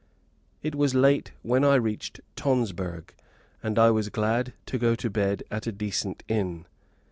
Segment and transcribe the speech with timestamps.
[0.63, 3.13] It was late when I reached Tonsberg,
[3.61, 6.65] and I was glad to go to bed at a decent inn.